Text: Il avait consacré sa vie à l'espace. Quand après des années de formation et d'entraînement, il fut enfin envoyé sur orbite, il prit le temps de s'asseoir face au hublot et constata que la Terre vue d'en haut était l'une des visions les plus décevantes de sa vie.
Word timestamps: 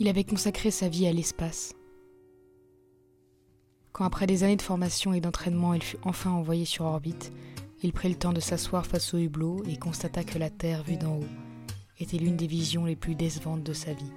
Il 0.00 0.08
avait 0.08 0.24
consacré 0.24 0.72
sa 0.72 0.88
vie 0.88 1.06
à 1.06 1.12
l'espace. 1.12 1.72
Quand 3.92 4.04
après 4.04 4.26
des 4.26 4.42
années 4.42 4.56
de 4.56 4.62
formation 4.62 5.12
et 5.12 5.20
d'entraînement, 5.20 5.72
il 5.72 5.82
fut 5.82 5.98
enfin 6.02 6.32
envoyé 6.32 6.64
sur 6.64 6.84
orbite, 6.84 7.32
il 7.84 7.92
prit 7.92 8.08
le 8.08 8.16
temps 8.16 8.32
de 8.32 8.40
s'asseoir 8.40 8.86
face 8.86 9.14
au 9.14 9.18
hublot 9.18 9.62
et 9.68 9.76
constata 9.76 10.24
que 10.24 10.38
la 10.38 10.50
Terre 10.50 10.82
vue 10.82 10.96
d'en 10.96 11.18
haut 11.18 11.28
était 12.00 12.18
l'une 12.18 12.36
des 12.36 12.48
visions 12.48 12.86
les 12.86 12.96
plus 12.96 13.14
décevantes 13.14 13.62
de 13.62 13.72
sa 13.72 13.92
vie. 13.92 14.10